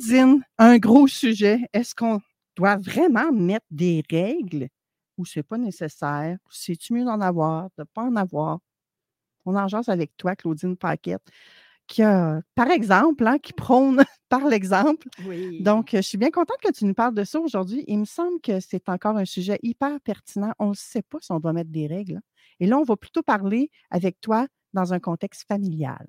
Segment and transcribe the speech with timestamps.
[0.00, 1.60] Zine, un gros sujet.
[1.72, 2.20] Est-ce qu'on
[2.56, 4.68] doit vraiment mettre des règles
[5.16, 6.38] ou c'est pas nécessaire?
[6.50, 8.58] C'est-tu mieux d'en avoir, de pas en avoir?
[9.46, 11.22] On en jase avec toi, Claudine Paquette,
[11.86, 15.08] qui a, par exemple, hein, qui prône par l'exemple.
[15.26, 15.62] Oui.
[15.62, 17.84] Donc, je suis bien contente que tu nous parles de ça aujourd'hui.
[17.88, 20.52] Il me semble que c'est encore un sujet hyper pertinent.
[20.58, 22.16] On ne sait pas si on doit mettre des règles.
[22.16, 22.22] hein.
[22.60, 26.06] Et là, on va plutôt parler avec toi dans un contexte familial.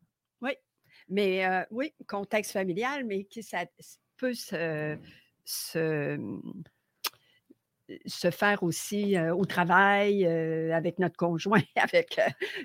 [1.09, 3.59] Mais euh, oui, contexte familial, mais qui ça
[4.17, 4.97] peut se,
[5.45, 6.17] se,
[8.05, 12.19] se faire aussi euh, au travail, euh, avec notre conjoint, avec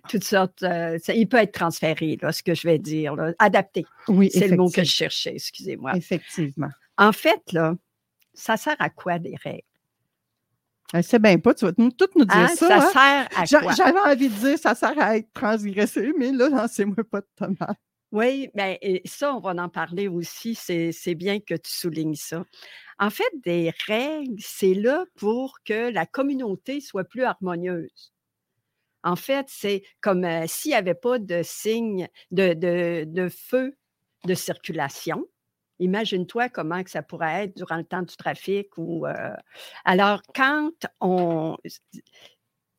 [0.08, 0.60] toutes sortes.
[0.60, 3.86] ça- il peut être transféré, là, ce que je vais dire, là, adapté.
[4.08, 5.96] Oui, C'est le mot que je cherchais, excusez-moi.
[5.96, 6.70] effectivement.
[6.98, 7.74] En fait, là,
[8.34, 9.62] ça sert à quoi des règles?
[10.94, 12.48] Elle sait bien pas, tu vas nous, tout nous dire Hein?
[12.48, 12.68] ça.
[12.68, 13.26] Ça hein?
[13.46, 13.72] sert à quoi?
[13.74, 17.78] J'avais envie de dire ça sert à être transgressé, mais là, lancez-moi pas de tomate.
[18.12, 20.54] Oui, bien, ça, on va en parler aussi.
[20.54, 22.44] C'est bien que tu soulignes ça.
[22.98, 28.12] En fait, des règles, c'est là pour que la communauté soit plus harmonieuse.
[29.02, 33.76] En fait, c'est comme euh, s'il n'y avait pas de signe de, de, de feu
[34.26, 35.26] de circulation.
[35.80, 38.68] Imagine-toi comment que ça pourrait être durant le temps du trafic.
[38.76, 39.34] Ou, euh,
[39.84, 40.70] Alors, quand
[41.00, 41.56] on...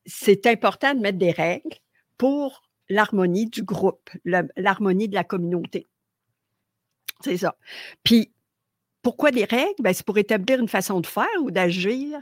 [0.06, 1.76] C'est important de mettre des règles
[2.18, 5.88] pour l'harmonie du groupe, l'harmonie de la communauté.
[7.22, 7.56] C'est ça.
[8.04, 8.34] Puis,
[9.02, 9.76] pourquoi des règles?
[9.80, 12.20] Ben, c'est pour établir une façon de faire ou d'agir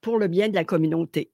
[0.00, 1.30] pour le bien de la communauté.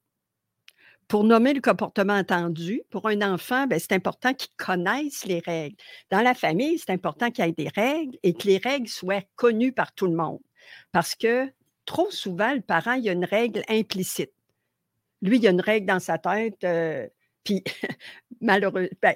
[1.07, 5.77] Pour nommer le comportement attendu, pour un enfant, ben, c'est important qu'il connaisse les règles.
[6.11, 9.23] Dans la famille, c'est important qu'il y ait des règles et que les règles soient
[9.35, 10.39] connues par tout le monde.
[10.91, 11.47] Parce que
[11.85, 14.33] trop souvent, le parent, il y a une règle implicite.
[15.21, 17.07] Lui, il y a une règle dans sa tête, euh,
[17.47, 17.63] puis
[18.41, 19.15] malheureux, ben,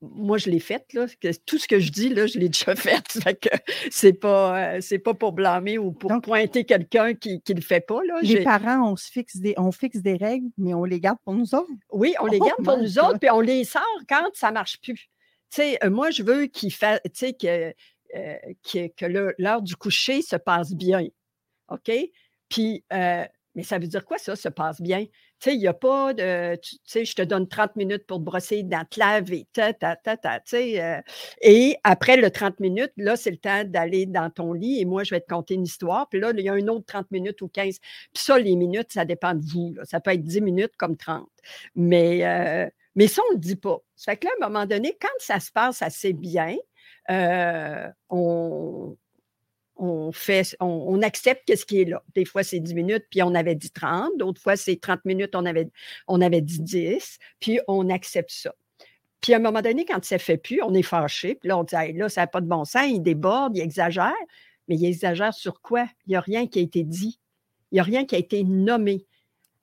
[0.00, 1.06] moi, je l'ai faite, là.
[1.20, 3.02] que tout ce que je dis, là, je l'ai déjà fait.
[3.20, 3.48] Fait que
[3.90, 7.60] c'est pas, euh, c'est pas pour blâmer ou pour Donc- pointer quelqu'un qui ne le
[7.60, 8.00] fait pas.
[8.04, 8.20] Là.
[8.22, 11.34] Les parents, on, se fixe des, on fixe des règles, mais on les garde pour
[11.34, 11.72] nous autres.
[11.90, 14.80] Oui, on les Oh garde pour nous autres, puis on les sort quand ça marche
[14.80, 15.08] plus.
[15.58, 17.00] Euh, moi, je veux qu'il fa...
[17.00, 17.74] que,
[18.14, 18.36] euh,
[18.72, 21.08] que, que le- l'heure du coucher se passe bien.
[21.68, 21.90] OK?
[22.48, 25.06] Puis, euh, mais ça veut dire quoi, ça, se passe bien?
[25.42, 26.54] Tu sais, il n'y a pas de.
[26.56, 29.96] Tu sais, je te donne 30 minutes pour te brosser dents, te laver, ta, ta,
[29.96, 30.80] ta, ta, tu sais.
[30.80, 31.00] euh,
[31.40, 35.02] et après le 30 minutes, là, c'est le temps d'aller dans ton lit et moi,
[35.02, 36.08] je vais te conter une histoire.
[36.08, 37.80] Puis là, il y a un autre 30 minutes ou 15.
[37.80, 39.74] Puis ça, les minutes, ça dépend de vous.
[39.74, 39.84] là.
[39.84, 41.28] Ça peut être 10 minutes comme 30.
[41.74, 43.78] Mais, euh, mais ça, on ne le dit pas.
[43.96, 46.56] Ça fait que là, à un moment donné, quand ça se passe assez bien,
[47.10, 48.96] euh, on,
[49.82, 52.02] on, accepte ce qui est là.
[52.14, 54.10] Des fois, c'est 10 minutes, puis on avait dit 30.
[54.18, 55.68] D'autres fois, c'est 30 minutes, on avait,
[56.06, 57.18] on avait dit 10.
[57.40, 58.54] Puis on accepte ça.
[59.20, 61.34] Puis à un moment donné, quand ça ne fait plus, on est fâché.
[61.34, 64.12] Puis là, on dit, là, ça n'a pas de bon sens, il déborde, il exagère.
[64.68, 65.86] Mais il exagère sur quoi?
[66.06, 67.18] Il n'y a rien qui a été dit.
[67.70, 69.06] Il n'y a rien qui a été nommé.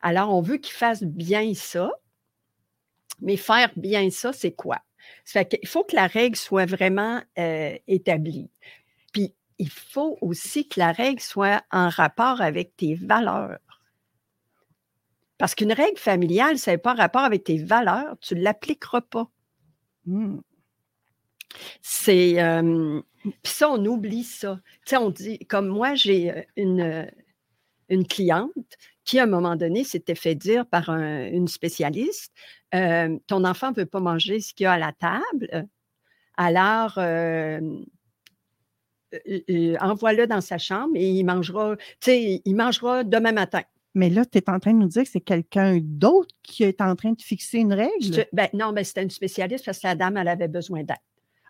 [0.02, 1.92] Alors, on veut qu'il fasse bien ça.
[3.22, 4.80] Mais faire bien ça, c'est quoi?
[5.26, 8.50] Qu'il faut que la règle soit vraiment euh, établie.
[9.14, 13.60] Puis, il faut aussi que la règle soit en rapport avec tes valeurs.
[15.38, 19.02] Parce qu'une règle familiale, ça n'est pas en rapport avec tes valeurs, tu ne l'appliqueras
[19.02, 19.30] pas.
[20.06, 20.40] Hmm.
[21.82, 22.42] C'est.
[22.42, 24.60] euh, Puis ça, on oublie ça.
[24.86, 27.06] Tu sais, on dit, comme moi, j'ai euh, une, euh,
[27.90, 28.52] une cliente
[29.04, 32.34] qui, à un moment donné, s'était fait dire par un- une spécialiste
[32.76, 35.68] euh, Ton enfant ne veut pas manger ce qu'il y a à la table,
[36.38, 36.96] alors.
[36.98, 37.60] euh,
[39.80, 43.62] envoie-le dans sa chambre et il mangera, tu sais, il mangera demain matin.
[43.96, 46.80] Mais là, tu es en train de nous dire que c'est quelqu'un d'autre qui est
[46.82, 48.28] en train de fixer une règle?
[48.32, 50.98] ben, non, mais c'était une spécialiste parce que la dame, elle avait besoin d'aide.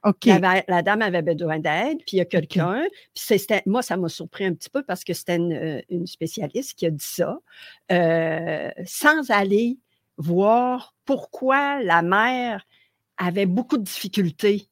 [0.03, 0.25] OK.
[0.25, 2.83] La, la dame avait besoin d'aide, puis il y a quelqu'un.
[3.13, 6.77] Puis moi, ça m'a surpris un petit peu parce que c'était une, euh, une spécialiste
[6.77, 7.37] qui a dit ça,
[7.91, 9.77] euh, sans aller
[10.17, 12.65] voir pourquoi la mère
[13.17, 14.69] avait beaucoup de difficultés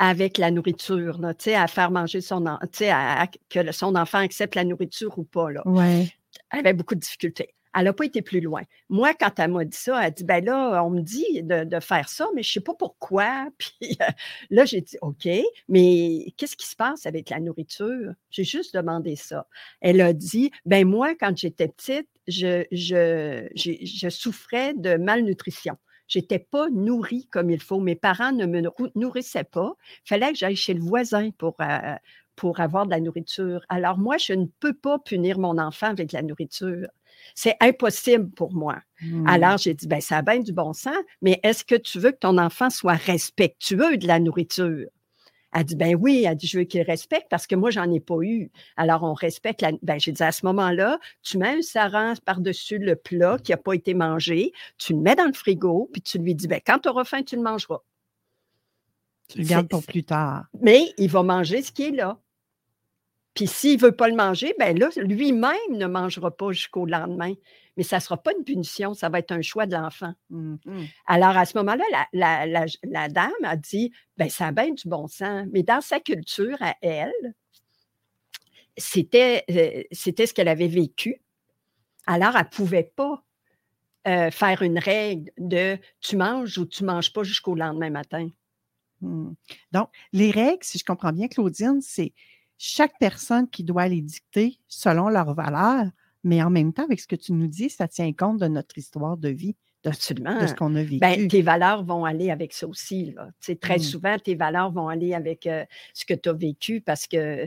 [0.00, 5.16] avec la nourriture, là, à faire manger son enfant, que son enfant accepte la nourriture
[5.18, 5.50] ou pas.
[5.50, 5.62] Là.
[5.66, 6.08] Ouais.
[6.50, 7.54] Elle avait beaucoup de difficultés.
[7.76, 8.62] Elle n'a pas été plus loin.
[8.88, 11.64] Moi, quand elle m'a dit ça, elle a dit Ben là, on me dit de,
[11.64, 13.48] de faire ça, mais je ne sais pas pourquoi.
[13.58, 14.06] Puis euh,
[14.48, 15.28] là, j'ai dit OK,
[15.68, 18.14] mais qu'est-ce qui se passe avec la nourriture?
[18.30, 19.46] J'ai juste demandé ça.
[19.82, 25.76] Elle a dit Ben moi, quand j'étais petite, je, je souffrais de malnutrition.
[26.10, 27.80] J'étais pas nourrie comme il faut.
[27.80, 29.74] Mes parents ne me nourri- nourrissaient pas.
[30.04, 31.94] Il fallait que j'aille chez le voisin pour, euh,
[32.36, 33.64] pour avoir de la nourriture.
[33.68, 36.88] Alors moi, je ne peux pas punir mon enfant avec la nourriture.
[37.34, 38.78] C'est impossible pour moi.
[39.00, 39.26] Hmm.
[39.26, 42.10] Alors, j'ai dit, ben, ça a bien du bon sens, mais est-ce que tu veux
[42.10, 44.88] que ton enfant soit respectueux de la nourriture?
[45.52, 48.00] Elle dit, ben oui, elle dit, je veux qu'il respecte parce que moi, j'en ai
[48.00, 48.50] pas eu.
[48.76, 49.72] Alors, on respecte la.
[49.82, 53.56] Ben, j'ai dit, à ce moment-là, tu mets un saran par-dessus le plat qui n'a
[53.56, 56.78] pas été mangé, tu le mets dans le frigo, puis tu lui dis, ben, quand
[56.78, 57.80] tu auras faim, tu le mangeras.
[59.28, 60.46] Tu le gardes pour plus tard.
[60.60, 62.18] Mais il va manger ce qui est là.
[63.34, 67.32] Puis s'il ne veut pas le manger, ben là, lui-même ne mangera pas jusqu'au lendemain.
[67.76, 70.12] Mais ça ne sera pas une punition, ça va être un choix de l'enfant.
[70.30, 70.58] Mhm.
[71.06, 74.72] Alors, à ce moment-là, la, la- la- la dame a dit ben ça a bien
[74.72, 75.46] du bon sens.
[75.52, 77.34] Mais dans sa culture, à elle,
[78.76, 81.22] c'était, euh, ce qu'elle avait vécu.
[82.06, 83.22] Alors, elle ne pouvait pas
[84.08, 88.28] euh, faire une règle de tu manges ou tu ne manges pas jusqu'au lendemain matin.
[89.00, 89.32] Hmm.
[89.72, 92.12] Donc, les règles, si je comprends bien, Claudine, c'est
[92.62, 95.86] chaque personne qui doit les dicter selon leurs valeurs,
[96.24, 98.76] mais en même temps, avec ce que tu nous dis, ça tient compte de notre
[98.76, 100.38] histoire de vie, de, ce- Absolument.
[100.42, 100.98] de ce qu'on a vécu.
[100.98, 103.12] Ben, tes valeurs vont aller avec ça aussi.
[103.16, 103.28] Là.
[103.62, 103.82] Très Mm.
[103.82, 105.64] souvent, tes valeurs vont aller avec euh,
[105.94, 107.46] ce que tu as vécu parce que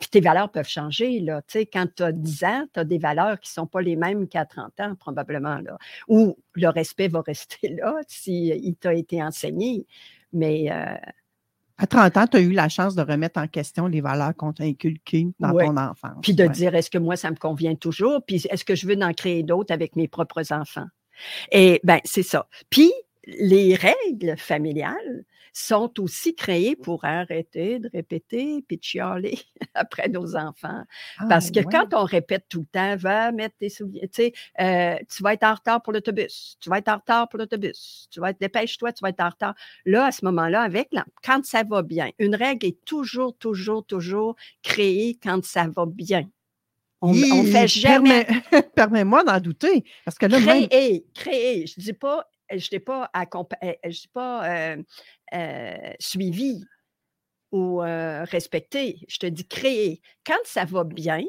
[0.00, 1.20] puis tes valeurs peuvent changer.
[1.20, 1.40] Là.
[1.42, 3.80] Tu sais, quand tu as 10 ans, tu as des valeurs qui ne sont pas
[3.80, 5.60] les mêmes qu'à 30 ans, probablement.
[5.60, 5.78] Là.
[6.08, 9.86] Ou le respect va rester là s'il t'a été enseigné.
[10.32, 10.94] Mais euh,
[11.78, 14.52] à 30 ans, tu as eu la chance de remettre en question les valeurs qu'on
[14.52, 15.64] t'a inculquées dans Ouais.
[15.66, 16.18] ton enfance.
[16.22, 16.50] puis de Ouais.
[16.50, 18.20] dire est-ce que moi, ça me convient toujours?
[18.26, 20.86] Puis est-ce que je veux en créer d'autres avec mes propres enfants?
[21.52, 22.48] Et bien, c'est ça.
[22.70, 22.92] Puis
[23.26, 25.24] les règles familiales
[25.58, 29.38] sont aussi créées pour arrêter de répéter puis de chialer
[29.74, 30.84] après nos enfants.
[31.28, 31.72] Parce Ah, que ouais.
[31.72, 35.34] quand on répète tout le temps, va mettre tes souliers, tu sais, euh, tu vas
[35.34, 38.40] être en retard pour l'autobus, tu vas être en retard pour l'autobus, tu vas être,
[38.40, 39.54] dépêche-toi, tu vas être en retard.
[39.84, 43.84] Là, à ce moment-là, avec la- quand ça va bien, une règle est toujours, toujours,
[43.84, 46.28] toujours créée quand ça va bien.
[47.00, 49.84] On ne fait jamais permets- Permets-moi d'en douter.
[50.04, 50.68] Parce que là, même.
[50.68, 51.66] créer, créer.
[51.68, 54.82] Je ne dis pas, je n'ai pas, euh, je dis pas euh,
[55.34, 56.64] euh, suivi
[57.50, 58.98] ou euh, respecté.
[59.08, 60.00] Je te dis créer.
[60.26, 61.22] Quand ça va bien,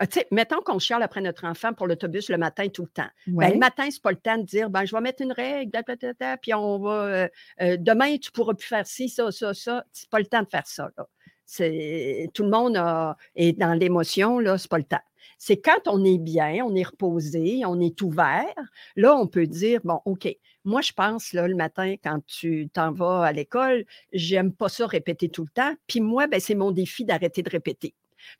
[0.00, 3.08] tu sais, mettons qu'on chiale après notre enfant pour l'autobus le matin tout le temps.
[3.26, 5.70] Ben, le matin, c'est pas le temps de dire ben, je vais mettre une règle,
[5.70, 6.90] da, da, da, da, puis on va.
[7.04, 7.28] euh,
[7.60, 9.84] euh, demain, tu pourras plus faire ci, ça, ça, ça.
[9.92, 10.88] C'est pas le temps de faire ça.
[10.96, 11.06] Là.
[11.44, 15.00] C'est, tout le monde a- est dans l'émotion, là, c'est pas le temps.
[15.38, 18.54] C'est quand on est bien, on est reposé, on est ouvert,
[18.96, 20.26] là, on peut dire bon, OK,
[20.66, 24.86] moi, je pense, là, le matin, quand tu t'en vas à l'école, j'aime pas ça
[24.86, 25.74] répéter tout le temps.
[25.86, 27.94] Puis moi, ben, c'est mon défi d'arrêter de répéter.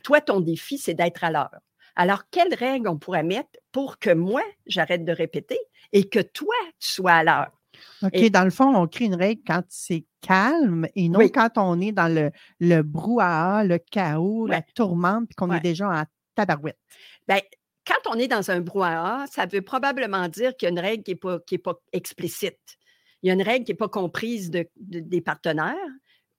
[0.05, 1.55] Toi, ton défi, c'est d'être à l'heure.
[1.95, 5.59] Alors, quelles règles on pourrait mettre pour que moi, j'arrête de répéter
[5.93, 7.53] et que toi, tu sois à l'heure?
[8.03, 11.31] OK, Et- dans le fond, on crée une règle quand c'est calme et non Oui.
[11.31, 15.59] quand on est dans le, le brouhaha, le chaos, la tourmente, puis qu'on Ouais.
[15.59, 16.03] est déjà en
[16.35, 16.79] tabarouette.
[17.29, 17.39] Bien,
[17.87, 21.02] quand on est dans un brouhaha, ça veut probablement dire qu'il y a une règle
[21.05, 21.12] qui
[21.52, 22.59] n'est pas, explicite.
[23.23, 25.75] Il y a une règle qui n'est pas comprise de- de- des partenaires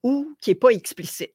[0.04, 1.34] ou qui n'est pas explicite.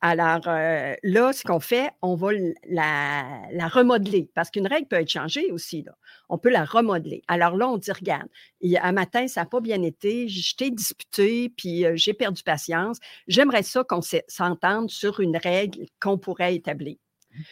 [0.00, 2.32] Alors euh, là, ce qu'on fait, on va
[2.68, 5.82] la, remodeler parce qu'une règle peut être changée aussi.
[5.82, 5.96] Là.
[6.28, 7.22] On peut la remodeler.
[7.26, 8.28] Alors là, on dit, regarde,
[8.62, 12.98] un matin, ça n'a pas bien été, je t'ai disputé, puis euh, j'ai perdu patience.
[13.28, 16.96] J'aimerais ça qu'on s'e- s'entende sur une règle qu'on pourrait établir.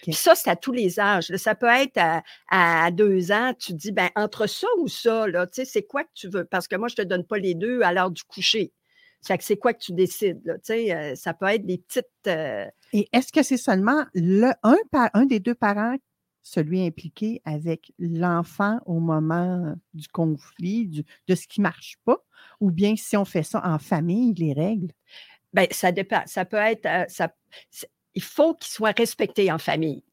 [0.02, 1.28] Puis ça, c'est à tous les âges.
[1.30, 1.38] là.
[1.38, 5.46] Ça peut être à, à deux ans, tu dis, ben, entre ça ou ça, là,
[5.46, 6.44] tu sais, c'est quoi que tu veux?
[6.44, 8.72] Parce que moi, je ne te donne pas les deux à l'heure du coucher.
[9.20, 10.40] C'est que c'est quoi que tu décides?
[10.44, 12.06] Là, tu sais, euh, ça peut être des petites.
[12.26, 15.96] euh, Et est-ce que c'est seulement le, un, par- un des deux parents,
[16.42, 22.18] celui impliqué avec l'enfant au moment du conflit, du- de ce qui ne marche pas,
[22.60, 24.90] ou bien si on fait ça en famille, les règles?
[25.52, 26.22] ben, ça dépend.
[26.26, 26.86] Ça peut être.
[26.86, 27.32] euh, ça,
[28.14, 30.04] il faut qu'il soit respecté en famille.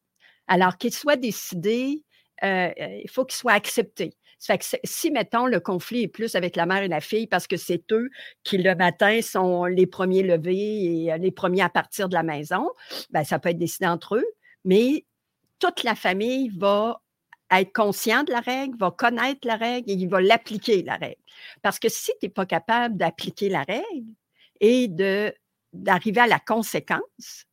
[0.46, 2.02] Alors qu'il soit décidé,
[2.42, 4.14] euh, euh, il faut qu'il soit accepté.
[4.38, 7.26] Ça fait que si, mettons, le conflit est plus avec la mère et la fille
[7.26, 8.08] parce que c'est eux
[8.42, 12.70] qui, le matin, sont les premiers levés et les premiers à partir de la maison,
[13.10, 14.24] ben, ça peut être décidé entre eux,
[14.64, 15.04] mais
[15.58, 17.02] toute la famille va
[17.50, 21.20] être conscient de la règle, va connaître la règle et il va l'appliquer, la règle.
[21.62, 24.14] Parce que si tu n'es pas capable d'appliquer la règle
[24.60, 24.88] et
[25.72, 27.44] d'arriver à la conséquence,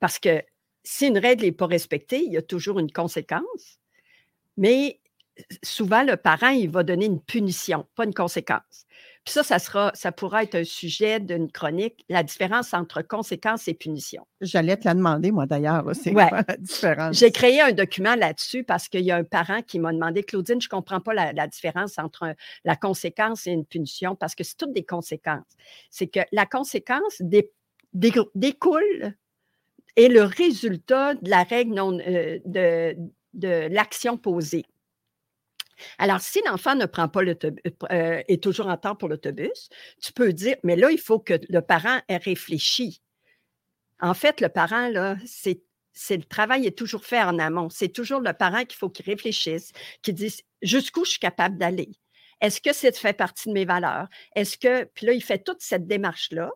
[0.00, 0.42] parce que
[0.84, 3.78] si une règle n'est pas respectée, il y a toujours une conséquence,
[4.56, 5.00] mais
[5.62, 8.86] souvent, le parent, il va donner une punition, pas une conséquence.
[9.24, 13.68] Puis ça, ça, sera, ça pourra être un sujet d'une chronique, la différence entre conséquence
[13.68, 14.26] et punition.
[14.40, 15.84] J'allais te la demander, moi, d'ailleurs.
[15.92, 17.18] C'est quoi la différence?
[17.18, 20.60] J'ai créé un document là-dessus parce qu'il y a un parent qui m'a demandé, Claudine,
[20.60, 24.56] je ne comprends pas la, différence entre la conséquence et une punition parce que c'est
[24.56, 25.56] toutes des conséquences.
[25.90, 27.20] C'est que la conséquence
[27.92, 29.14] découle
[29.98, 32.96] et le résultat de la règle euh, de,
[33.34, 34.64] de l'action posée.
[35.98, 39.68] Alors, si l'enfant ne prend pas l'autobus, euh, est toujours en temps pour l'autobus,
[40.00, 43.02] tu peux dire, mais là, il faut que le parent ait réfléchi.
[44.00, 45.60] En fait, le parent, là, c'est
[46.10, 47.68] le travail est toujours fait en amont.
[47.68, 51.90] C'est toujours le parent qu'il faut qu'il réfléchisse, qu'il dise jusqu'où je suis capable d'aller?
[52.40, 54.06] Est-ce que ça fait partie de mes valeurs?
[54.36, 56.52] Est-ce que, puis là, il fait toute cette démarche-là.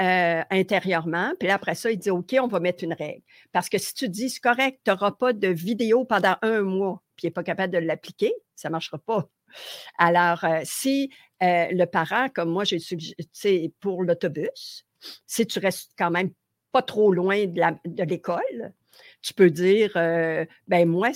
[0.00, 1.34] Euh, intérieurement.
[1.38, 3.20] Puis après ça, il dit OK, on va mettre une règle.
[3.52, 7.02] Parce que si tu dis c'est correct, tu n'auras pas de vidéo pendant un mois,
[7.16, 9.28] puis il n'est pas capable de l'appliquer, ça ne marchera pas.
[9.98, 11.10] Alors, euh, si
[11.42, 14.86] euh, le parent, comme moi, j'ai suggéré pour l'autobus,
[15.26, 16.30] si tu restes quand même
[16.72, 18.72] pas trop loin de l'école,
[19.20, 21.10] tu peux dire, ben moi,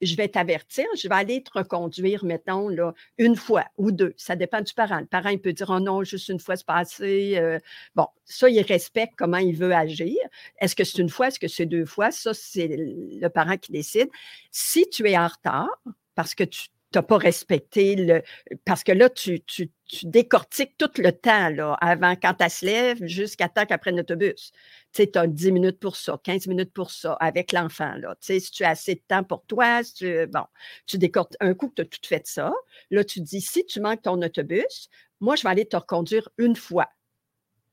[0.00, 4.14] je vais t'avertir, je vais aller te reconduire, mettons, là, une fois ou deux.
[4.16, 5.00] Ça dépend du parent.
[5.00, 7.34] Le parent, il peut dire, oh non, juste une fois, c'est passé.
[7.36, 7.58] Euh.
[7.94, 10.16] bon, ça, il respecte comment il veut agir.
[10.58, 12.10] Est-ce que c'est une fois, est-ce que c'est deux fois?
[12.10, 14.08] Ça, c'est le parent qui décide.
[14.50, 15.68] Si tu es en retard,
[16.14, 18.22] parce que tu n'as pas respecté le.
[18.64, 22.66] Parce que là, tu, tu, tu décortiques tout le temps, là, avant quand elle se
[22.66, 24.52] lève jusqu'à temps qu'elle prenne l'autobus.
[24.92, 28.16] Tu sais, as 10 minutes pour ça, 15 minutes pour ça, avec l'enfant, là.
[28.20, 30.44] Tu sais, si tu as assez de temps pour toi, si tu, bon,
[30.86, 31.36] tu décortiques.
[31.40, 32.52] Un coup que tu as tout fait ça,
[32.90, 34.88] là, tu dis, si tu manques ton autobus,
[35.20, 36.88] moi, je vais aller te reconduire une fois.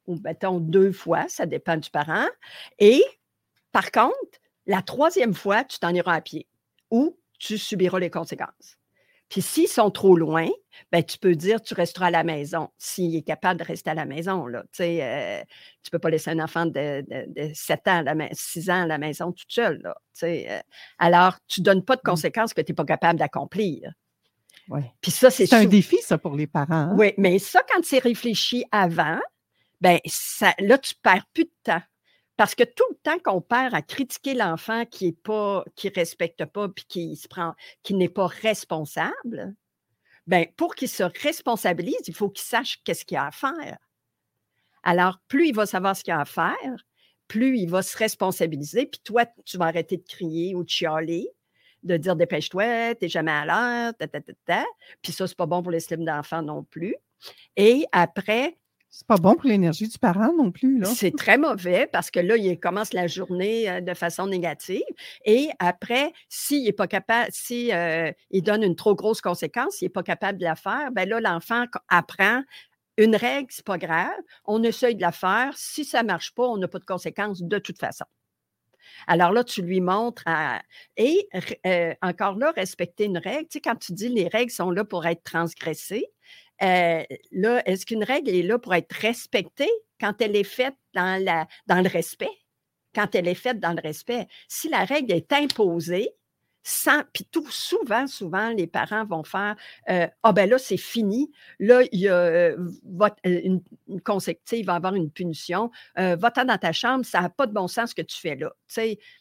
[0.06, 2.28] Ou, mettons, deux fois, ça dépend du parent.
[2.80, 3.04] Et,
[3.72, 6.48] par contre, la troisième fois, tu t'en iras à pied
[6.92, 8.78] ou tu subiras les conséquences.
[9.30, 10.48] Puis s'ils sont trop loin,
[10.92, 13.94] ben, tu peux dire tu resteras à la maison s'il est capable de rester à
[13.94, 14.46] la maison.
[14.46, 14.64] Là.
[14.72, 15.44] Tu ne euh,
[15.92, 17.04] peux pas laisser un enfant de,
[17.54, 19.82] 7 ans, 6 ans à la maison tout seul.
[19.84, 20.60] Là, euh.
[20.98, 22.10] alors, tu ne donnes pas de mmh.
[22.10, 23.92] conséquences que tu n'es pas capable d'accomplir.
[24.70, 24.92] Ouais.
[25.02, 26.74] Puis ça, c'est, un défi, ça, pour les parents.
[26.74, 26.96] Hein?
[26.98, 29.20] Oui, mais ça, quand c'est réfléchi avant,
[29.80, 31.82] ben ça, là, tu perds plus de temps.
[32.38, 36.46] Parce que tout le temps qu'on perd à critiquer l'enfant qui est pas, qui respecte
[36.46, 39.56] pas, puis qui se prend, qui n'est pas responsable,
[40.28, 43.78] ben pour qu'il se responsabilise, il faut qu'il sache qu'est-ce qu'il a à faire.
[44.84, 46.86] Alors, plus il va savoir ce qu'il a à faire,
[47.28, 51.28] plus il va se responsabiliser, puis toi, tu vas arrêter de crier ou de chialer,
[51.84, 54.66] de dire dépêche-toi, t'es jamais à l'heure, ta, ta, ta, ta.
[55.02, 56.96] Puis ça, c'est pas bon pour les slims d'enfants non plus.
[57.56, 58.58] Et après,
[58.90, 60.84] c'est pas bon pour l'énergie du parent non plus.
[60.86, 64.82] C'est très mauvais parce que là, il commence la journée euh, de façon négative.
[65.26, 69.94] Et après, s'il n'est pas capable, si euh, donne une trop grosse conséquence, s'il n'est
[69.94, 72.44] pas capable de la faire, ben là, l'enfant apprend
[72.98, 74.16] une règle, c'est pas grave.
[74.46, 75.52] On essaye de la faire.
[75.56, 78.06] Si ça marche pas, on n'a pas de conséquences de toute façon.
[79.06, 80.24] Alors là, tu lui montres
[80.96, 81.28] Et
[81.66, 83.44] euh, encore là, respecter une règle.
[83.44, 86.08] Tu sais, quand tu dis les règles sont là pour être transgressées,
[86.62, 91.18] euh, là, est-ce qu'une règle est là pour être respectée quand elle est faite dans,
[91.24, 92.30] le respect?
[92.94, 94.28] Quand elle est faite dans le respect.
[94.48, 96.10] Si la règle est imposée,
[96.68, 99.56] sans, puis tout souvent, souvent, les parents vont faire
[99.90, 101.32] euh, Ah ben là, c'est fini.
[101.60, 102.58] Là, il y a euh,
[103.02, 104.02] euh, une, une
[104.52, 105.72] il va avoir une punition.
[105.96, 108.54] Va-t'en dans ta chambre, ça n'a pas de bon sens ce que tu fais là.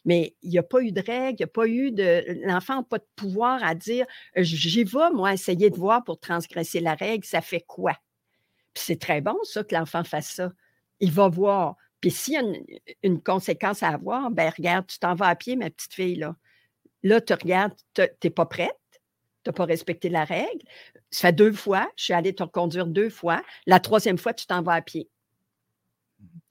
[0.03, 2.45] Mais il n'y a pas eu de règle, il n'y a pas eu de.
[2.45, 6.81] L'enfant n'a pas de pouvoir à dire J'y vais, moi, essayer de voir pour transgresser
[6.81, 7.93] la règle, ça fait quoi?
[8.73, 10.51] Puis c'est très bon, ça, que l'enfant fasse ça.
[10.99, 11.77] Il va voir.
[12.01, 12.63] Puis s'il y a une,
[13.03, 16.35] une, conséquence à avoir, ben regarde, tu t'en vas à pied, ma petite fille, là.
[17.03, 18.77] Là, tu regardes, tu n'es pas prête,
[19.43, 20.63] tu n'as pas respecté la règle.
[21.11, 23.41] Ça fait deux fois, je suis allée te reconduire deux fois.
[23.65, 25.09] La troisième fois, tu t'en vas à pied.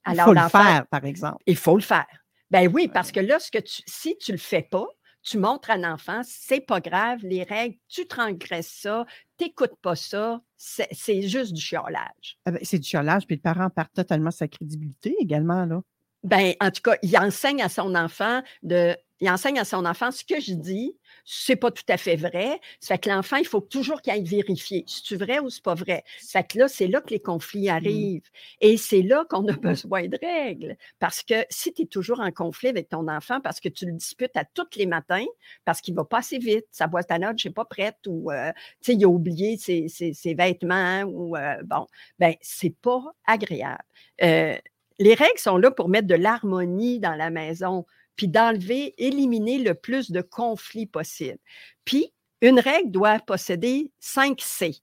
[0.08, 1.42] il faut le faire, par exemple.
[1.46, 2.06] Il faut le faire.
[2.50, 4.86] Ben oui, parce que là, ce que si tu ne le fais pas,
[5.26, 9.04] tu montres à l'enfant, c'est pas grave, les règles, tu transgresses ça,
[9.36, 12.38] tu n'écoutes pas ça, c'est juste du chiolage.
[12.44, 15.82] Ah ben, c'est du chiolage, puis le parent perd totalement sa crédibilité également, là.
[16.22, 20.10] Ben, en tout cas, il enseigne à son enfant de il enseigne à son enfant
[20.10, 22.60] ce que je dis, c'est pas tout à fait vrai.
[22.80, 24.84] Ça fait que l'enfant, il faut toujours qu'il aille vérifier.
[24.86, 26.04] C'est vrai ou c'est pas vrai?
[26.20, 27.74] Ça fait que là, c'est là que les conflits mmh.
[27.74, 28.30] arrivent.
[28.60, 30.76] Et c'est là qu'on a besoin de règles.
[30.98, 33.92] Parce que si tu es toujours en conflit avec ton enfant parce que tu le
[33.92, 35.26] disputes à tous les matins,
[35.64, 38.52] parce qu'il va pas assez vite, sa boîte à notes, je pas prête, ou euh,
[38.82, 41.86] tu sais, il a oublié ses, vêtements, ou euh, bon,
[42.18, 43.82] ben c'est pas agréable.
[44.22, 44.56] Euh,
[44.98, 47.84] les règles sont là pour mettre de l'harmonie dans la maison
[48.16, 51.38] puis d'enlever, éliminer le plus de conflits possible.
[51.84, 54.76] Puis, une règle doit posséder 5 C.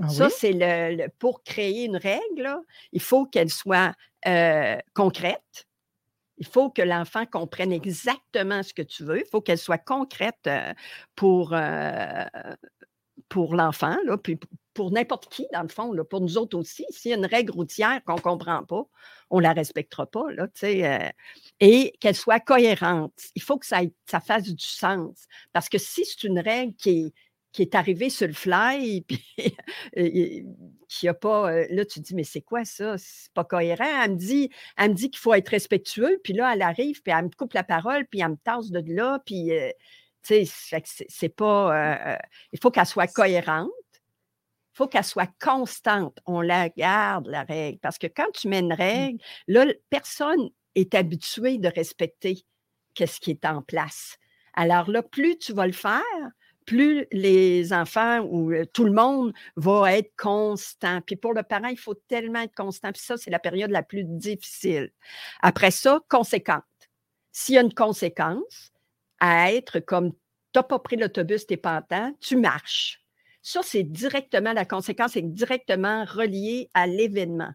[0.00, 2.54] Ah Ça, c'est le, pour créer une règle,
[2.92, 3.94] il faut qu'elle soit
[4.26, 5.66] euh, concrète.
[6.38, 9.20] Il faut que l'enfant comprenne exactement ce que tu veux.
[9.20, 10.74] Il faut qu'elle soit concrète euh,
[11.14, 12.24] pour, euh,
[13.30, 14.38] pour l'enfant, puis
[14.76, 16.84] pour n'importe qui, dans le fond, là, pour nous autres aussi.
[16.90, 18.84] S'il y a une règle routière qu'on ne comprend pas,
[19.30, 20.30] on ne la respectera pas.
[20.32, 21.08] Là, euh,
[21.60, 23.14] et qu'elle soit cohérente.
[23.34, 25.24] Il faut que ça, ça, fasse du sens.
[25.54, 27.14] Parce que si c'est une règle qui est,
[27.52, 29.24] qui est arrivée sur le fly, puis
[30.88, 31.50] qui a pas.
[31.50, 32.98] Euh, là, tu te dis, mais c'est quoi ça?
[32.98, 34.02] C'est pas cohérent.
[34.04, 37.14] Elle me dit, elle me dit qu'il faut être respectueux, puis là, elle arrive, puis
[37.16, 39.52] elle me coupe la parole, puis elle me tasse de là, puis.
[39.52, 39.70] Euh,
[40.22, 42.18] tu sais, c'est pas.
[42.52, 43.70] il faut qu'elle soit cohérente
[44.76, 46.18] faut qu'elle soit constante.
[46.26, 47.78] On la garde, la règle.
[47.78, 48.72] Parce que quand tu mets une mmh.
[48.72, 49.18] règle,
[49.48, 52.44] là, personne est habitué de respecter
[52.94, 54.18] ce qui est en place.
[54.54, 56.02] Alors là, plus tu vas le faire,
[56.64, 61.00] plus les enfants ou tout le monde va être constant.
[61.02, 62.92] Puis pour le parent, il faut tellement être constant.
[62.92, 64.90] Puis ça, c'est la période la plus difficile.
[65.42, 66.62] Après ça, conséquente.
[67.32, 68.72] S'il y a une conséquence
[69.20, 70.18] à être comme tu
[70.56, 73.05] n'as pas pris l'autobus, tu n'es pas en tu marches.
[73.48, 77.52] Ça, c'est directement, la conséquence est directement reliée à l'événement.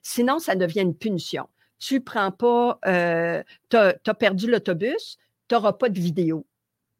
[0.00, 1.48] Sinon, ça devient une punition.
[1.80, 5.18] Tu prends pas, euh, tu as, perdu l'autobus,
[5.48, 6.46] tu n'auras pas de vidéo.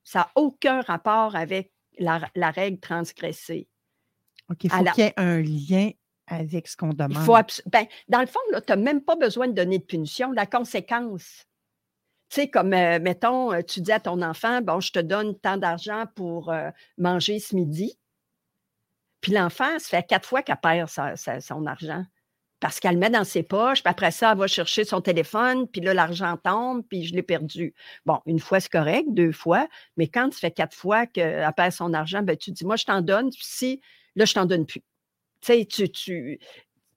[0.03, 2.19] Ça n'a aucun rapport avec la,
[2.51, 3.69] règle transgressée.
[4.51, 5.91] OK, il faut qu'il y ait un lien
[6.27, 7.25] avec ce qu'on demande.
[7.25, 10.33] faut ben, dans le fond, tu n'as même pas besoin de donner de punition.
[10.33, 11.47] La conséquence,
[12.29, 15.39] tu sais, comme, euh, mettons, euh, tu dis à ton enfant, bon, je te donne
[15.39, 16.53] tant d'argent pour
[16.99, 17.97] manger ce midi.
[19.27, 22.05] Puis l'enfant, ça fait quatre fois qu'elle perd son argent.
[22.61, 25.67] Parce qu'elle le met dans ses poches, puis après ça, elle va chercher son téléphone,
[25.67, 27.75] puis là, l'argent tombe, puis je l'ai perdu.
[28.05, 31.73] Bon, une fois, c'est correct, deux fois, mais quand tu fais quatre fois qu'elle perd
[31.73, 33.81] son argent, ben, tu dis, moi, je t'en donne, puis si,
[34.15, 34.83] là, je t'en donne plus.
[35.41, 36.39] Tu sais, tu, tu,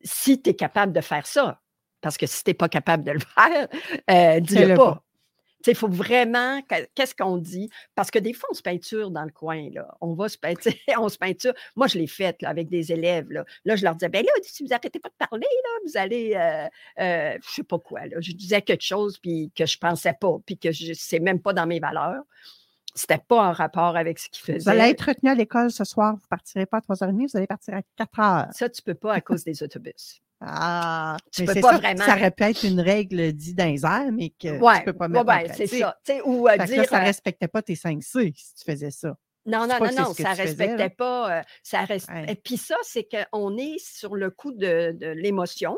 [0.03, 1.59] si tu es capable de faire ça,
[1.99, 3.67] parce que si tu n'es pas capable de le faire,
[4.11, 5.03] euh, dis-le pas.
[5.67, 6.61] Il faut vraiment,
[6.95, 7.69] qu'est-ce qu'on dit?
[7.95, 9.87] Parce que des fois, on se peinture dans le coin, là.
[9.99, 11.53] On va se peinture, on se peinture.
[11.75, 13.43] Moi, je l'ai fait avec des élèves, là.
[13.65, 16.33] Là, je leur disais, ben là, si vous n'arrêtez pas de parler, là, vous allez,
[16.35, 16.67] euh,
[17.03, 18.17] euh, je ne sais pas quoi, là.
[18.19, 21.41] Je disais quelque chose puis que je ne pensais pas, puis que je sais même
[21.41, 22.23] pas dans mes valeurs.
[22.95, 24.59] C'était pas en rapport avec ce qu'ils faisaient.
[24.59, 27.37] Vous allez être retenu à l'école ce soir, vous ne partirez pas à 3h30, vous
[27.37, 28.51] allez partir à 4h.
[28.53, 30.21] Ça, tu ne peux pas à cause des autobus.
[30.41, 32.05] Ah, tu peux pas ça, vraiment.
[32.05, 34.93] Ça aurait pu être une règle dite dans les airs, mais que tu tu peux
[34.93, 35.97] pas mettre ouais, c'est ça.
[36.25, 39.17] ou euh, dire, ça ne euh respectait pas tes 5 C si tu faisais ça.
[39.45, 41.39] Non, non, non, non, ça ne respectait pas.
[41.39, 41.85] Euh, ça.
[42.27, 45.77] Et puis ça, c'est qu'on est sur le coup de, de l'émotion.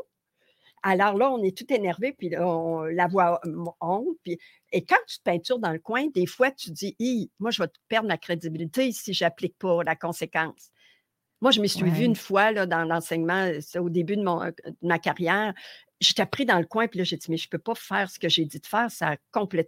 [0.84, 3.40] Alors là, on est tout énervé, puis on, la voix
[3.82, 4.18] honte.
[4.24, 4.40] Puis,
[4.72, 6.96] et quand tu te peintures dans le coin, des fois, tu dis,
[7.40, 10.72] moi, je vais perdre ma crédibilité si je n'applique pas la conséquence.
[11.42, 14.42] Moi, je me suis vue une fois là, dans l'enseignement, au début de, mon,
[14.82, 15.54] ma carrière.
[16.00, 18.10] J'étais pris dans le coin, puis là, j'ai dit, mais je ne peux pas faire
[18.10, 18.90] ce que j'ai dit de faire.
[18.90, 19.16] Ça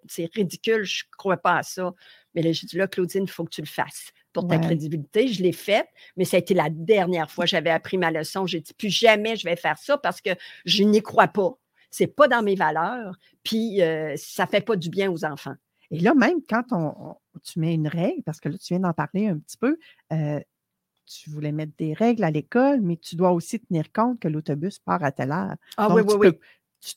[0.07, 1.93] c'est ridicule, je ne crois pas à ça.
[2.33, 5.27] Mais là, j'ai dit, là, Claudine, il faut que tu le fasses pour ta crédibilité.
[5.27, 8.47] Je l'ai faite, mais ça a été la dernière fois que j'avais appris ma leçon.
[8.47, 10.31] J'ai dit, plus jamais je vais faire ça parce que
[10.65, 11.53] je n'y crois pas.
[11.91, 15.23] Ce n'est pas dans mes valeurs, puis euh, ça ne fait pas du bien aux
[15.25, 15.53] enfants.
[15.91, 18.93] Et là, même quand on, tu mets une règle, parce que là, tu viens d'en
[18.93, 19.77] parler un petit peu,
[20.11, 20.39] euh,
[21.05, 24.79] tu voulais mettre des règles à l'école, mais tu dois aussi tenir compte que l'autobus
[24.79, 25.55] part à telle heure.
[25.77, 26.39] Ah oui, oui, oui.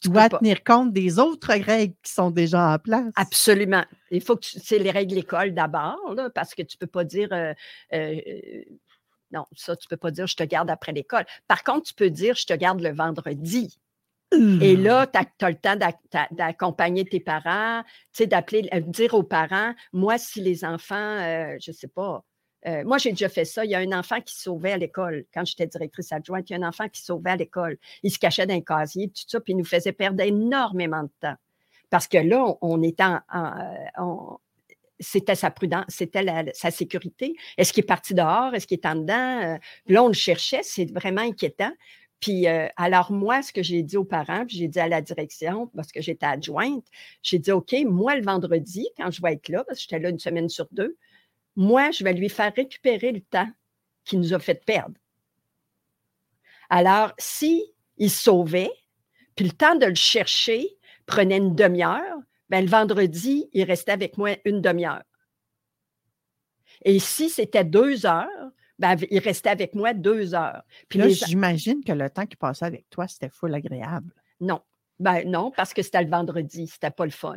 [0.01, 3.13] Tu dois tenir compte des autres règles qui sont déjà en place.
[3.15, 3.85] Absolument.
[4.11, 5.99] Il faut que tu sais les règles de l'école d'abord,
[6.35, 7.55] parce que tu ne peux pas dire euh,
[7.93, 8.21] euh,
[9.31, 11.25] non, ça, tu ne peux pas dire je te garde après l'école.
[11.47, 13.79] Par contre, tu peux dire je te garde le vendredi.
[14.61, 15.77] Et là, tu as, le temps
[16.33, 17.85] d'accompagner tes parents,
[18.19, 21.19] d'appeler, euh, dire aux parents, moi, si les enfants,
[21.61, 22.25] je ne sais pas,
[22.67, 23.65] euh, moi, j'ai déjà fait ça.
[23.65, 25.25] Il y a un enfant qui sauvait à l'école.
[25.33, 27.79] Quand j'étais directrice adjointe, il y a un enfant qui sauvait à l'école.
[28.03, 31.11] Il se cachait dans un casier, tout ça, puis il nous faisait perdre énormément de
[31.21, 31.37] temps.
[31.91, 34.41] Parce que là, on, était en,
[34.99, 36.25] c'était sa prudence, c'était
[36.55, 37.35] sa sécurité.
[37.57, 38.55] Est-ce qu'il est parti dehors?
[38.55, 39.43] Est-ce qu'il est en dedans?
[39.43, 41.73] Euh, là, on le cherchait, c'est vraiment inquiétant.
[42.19, 45.03] Puis euh, alors, moi, ce que j'ai dit aux parents, puis j'ai dit à la
[45.03, 46.85] direction, parce que j'étais adjointe,
[47.23, 50.09] j'ai dit, OK, moi, le vendredi, quand je vais être là, parce que j'étais là
[50.09, 50.97] une semaine sur deux,
[51.57, 53.49] moi, je vais lui faire récupérer le temps
[54.05, 54.95] qu'il nous a fait perdre.
[56.69, 57.65] Alors, si
[57.97, 58.71] il sauvait,
[59.35, 60.69] puis le temps de le chercher
[61.07, 65.03] prenait une demi-heure, ben, le vendredi, il restait avec moi une demi-heure.
[66.85, 70.63] Et si c'était deux heures, ben, il restait avec moi deux heures.
[70.89, 74.13] Puis là, j'imagine que le temps qu'il passait avec toi, c'était full agréable.
[74.41, 74.61] Non.
[74.99, 77.37] Ben non, parce que c'était le vendredi, c'était pas le fun.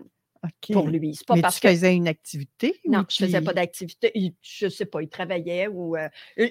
[0.72, 1.20] Pour lui.
[1.28, 2.80] Pas Mais parce tu faisais une activité?
[2.88, 4.34] Non, je ne faisais pas d'activité.
[4.42, 6.08] Je ne sais pas, il travaillait ou euh,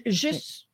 [0.07, 0.68] juste.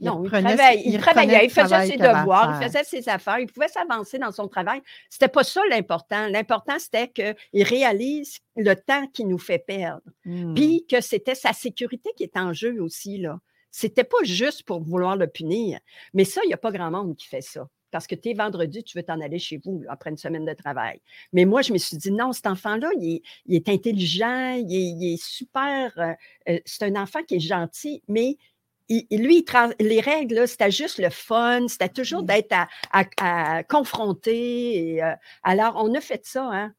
[0.00, 3.68] Non, il, travaillait, il, travaillait, il faisait ses devoirs, il faisait ses affaires, il pouvait
[3.68, 4.80] s'avancer dans son travail.
[5.10, 6.26] Ce n'était pas ça l'important.
[6.28, 10.00] L'important, c'était qu'il réalise le temps qu'il nous fait perdre.
[10.24, 10.54] Hmm.
[10.54, 13.18] Puis que c'était sa sécurité qui est en jeu aussi.
[13.18, 13.40] là.
[13.70, 15.78] C'était pas juste pour vouloir le punir.
[16.14, 17.68] Mais ça, il n'y a pas grand monde qui fait ça.
[17.90, 20.54] Parce que tu es vendredi, tu veux t'en aller chez vous après une semaine de
[20.54, 21.00] travail.
[21.32, 25.92] Mais moi, je me suis dit, non, cet enfant-là, il, est intelligent, il est, super.
[25.98, 26.12] Euh,
[26.48, 28.36] euh, c'est un enfant qui est gentil, mais
[29.10, 29.44] lui,
[29.78, 32.26] les règles, c'était juste le fun, c'était toujours mmh.
[32.26, 32.56] d'être
[32.92, 35.02] à, confronter.
[35.02, 36.48] Euh, alors, on a fait ça.
[36.52, 36.74] Hein.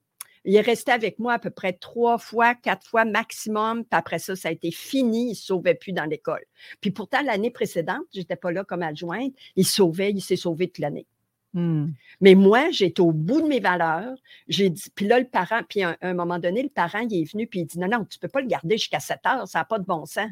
[0.46, 3.84] Il est resté avec moi à peu près trois fois, quatre fois maximum.
[3.84, 5.28] Puis après ça, ça a été fini.
[5.28, 6.44] Il ne sauvait plus dans l'école.
[6.80, 9.34] Puis pourtant, l'année précédente, je n'étais pas là comme adjointe.
[9.56, 11.06] Il sauvait, il s'est sauvé toute l'année.
[11.54, 11.88] Mmh.
[12.22, 14.16] Mais moi, j'étais au bout de mes valeurs.
[14.48, 17.32] J'ai dit, puis là, le parent, puis à un, moment donné, le parent, il est
[17.32, 19.48] venu, puis il dit Non, non, tu ne peux pas le garder jusqu'à 7 heures,
[19.48, 20.30] ça n'a pas de bon sens.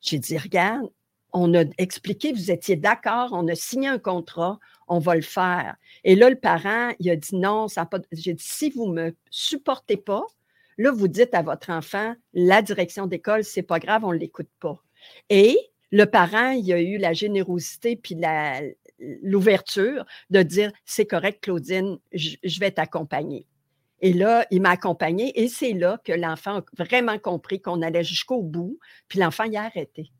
[0.00, 0.90] J'ai dit Regarde,
[1.32, 5.76] on a expliqué, vous étiez d'accord, on a signé un contrat, on va le faire.
[6.04, 7.98] Et là, le parent, il a dit non, ça pas.
[8.12, 10.24] J'ai dit si vous ne me supportez pas,
[10.78, 14.50] là, vous dites à votre enfant, la direction d'école, c'est pas grave, on ne l'écoute
[14.60, 14.82] pas.
[15.30, 15.58] Et
[15.90, 18.16] le parent, il a eu la générosité puis
[19.22, 23.46] l'ouverture de dire c'est correct, Claudine, je, vais t'accompagner.
[24.00, 28.02] Et là, il m'a accompagné et c'est là que l'enfant a vraiment compris qu'on allait
[28.02, 30.10] jusqu'au bout, puis l'enfant y a arrêté.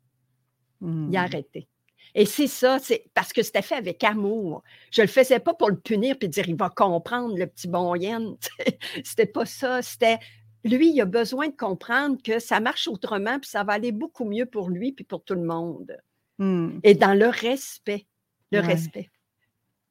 [0.83, 1.25] Il a mmh.
[1.25, 1.67] arrêté.
[2.15, 4.63] Et c'est ça, c'est parce que c'était fait avec amour.
[4.91, 7.67] Je ne le faisais pas pour le punir puis dire il va comprendre le petit
[7.67, 8.35] bon yen.
[9.03, 9.81] c'était pas ça.
[9.81, 10.19] C'était
[10.63, 14.25] lui, il a besoin de comprendre que ça marche autrement puis ça va aller beaucoup
[14.25, 15.97] mieux pour lui puis pour tout le monde.
[16.37, 16.79] Mmh.
[16.83, 18.05] Et dans le respect.
[18.51, 19.09] Le respect.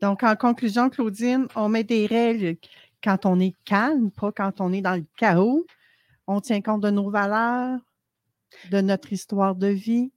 [0.00, 2.56] Donc, en conclusion, Claudine, on met des règles
[3.02, 5.66] quand on est calme, pas quand on est dans le chaos.
[6.26, 7.80] On tient compte de nos valeurs,
[8.70, 10.12] de notre histoire de vie,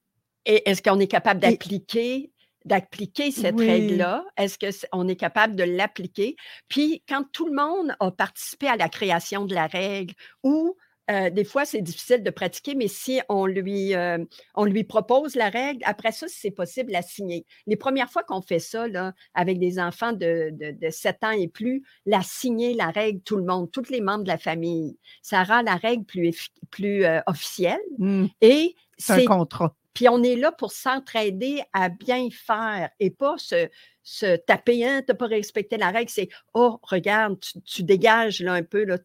[0.46, 2.32] et est-ce qu'on est capable d'appliquer
[2.66, 4.26] d'appliquer cette règle-là?
[4.38, 4.58] Est-ce
[4.92, 6.36] qu'on est capable de l'appliquer?
[6.68, 10.76] Puis, quand tout le monde a participé à la création de la règle ou
[11.12, 14.18] euh, des fois, c'est difficile de pratiquer, mais si on lui, euh,
[14.56, 17.46] on lui propose la règle, après ça, si c'est possible, la signer.
[17.68, 21.48] Les premières fois qu'on fait ça, là, avec des enfants de, de, 7 ans et
[21.48, 25.44] plus, la signer, la règle, tout le monde, tous les membres de la famille, ça
[25.44, 27.82] rend la règle plus, plus euh, officielle.
[28.00, 28.26] Mmh.
[28.42, 29.76] Et c'est un contrat.
[29.96, 33.70] Puis on est là pour s'entraider à bien faire et pas se,
[34.04, 38.54] se taper, hein, tu n'as pas respecté la règle, c'est Oh, regarde, tu, dégages là
[38.54, 38.98] un peu, là,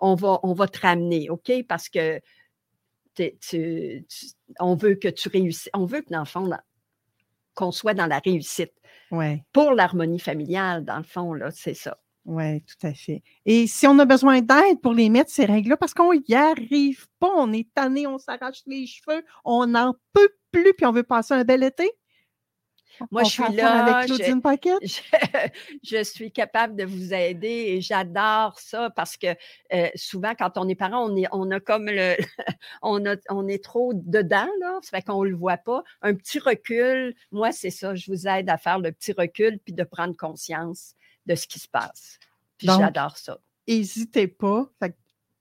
[0.00, 1.50] on, va, on va te ramener, OK?
[1.66, 2.20] Parce que
[4.58, 6.48] on veut que tu réussisses, on veut que l'enfant,
[7.54, 8.72] qu'on soit dans la réussite.
[9.10, 9.44] Ouais.
[9.52, 11.98] Pour l'harmonie familiale, dans le fond, là, c'est ça.
[12.30, 13.24] Oui, tout à fait.
[13.44, 17.08] Et si on a besoin d'aide pour les mettre, ces règles-là, parce qu'on n'y arrive
[17.18, 21.02] pas, on est tanné, on s'arrache les cheveux, on n'en peut plus, puis on veut
[21.02, 21.90] passer un bel été?
[23.10, 23.84] Moi, je suis là.
[23.84, 24.40] Avec Claudine
[24.80, 25.00] je,
[25.82, 29.34] je, suis capable de vous aider et j'adore ça parce que
[29.72, 32.14] euh, souvent, quand on est parent, on, est, on a comme le.
[32.82, 34.78] on, a, on est trop dedans, là.
[34.82, 35.82] Ça fait qu'on ne le voit pas.
[36.02, 37.96] Un petit recul, moi, c'est ça.
[37.96, 40.94] Je vous aide à faire le petit recul puis de prendre conscience
[41.26, 42.18] de ce qui se passe.
[42.60, 43.38] j'adore ça.
[43.68, 44.70] N'hésitez pas.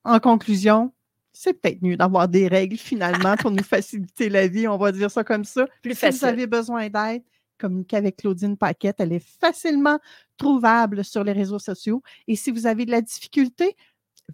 [0.04, 0.94] en conclusion,
[1.32, 5.10] c'est peut-être mieux d'avoir des règles finalement pour nous faciliter la vie, on va dire
[5.10, 5.66] ça comme ça.
[5.82, 7.24] Plus si vous avez besoin d'aide,
[7.58, 9.00] communiquez avec Claudine Paquette.
[9.00, 10.00] Elle est facilement
[10.38, 12.02] trouvable sur les réseaux sociaux.
[12.28, 13.76] Et si vous avez de la difficulté,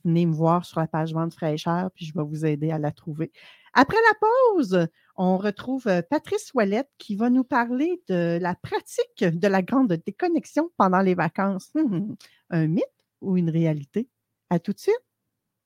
[0.04, 2.92] venez me voir sur la page Vente fraîcheur, puis je vais vous aider à la
[2.92, 3.32] trouver.
[3.78, 9.26] Après la pause, on retrouve euh, Patrice Ouellette qui va nous parler de la pratique
[9.26, 11.72] de la grande déconnexion pendant les vacances.
[11.76, 12.16] Hum, hum.
[12.52, 12.86] Un mythe
[13.20, 14.08] ou une réalité?
[14.50, 14.96] À tout de suite.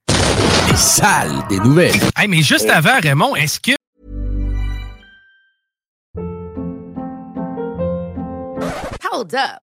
[0.07, 1.93] Les salles des nouvelles.
[2.27, 3.71] mais juste avant, Raymond, est-ce que.
[9.11, 9.68] Hold up.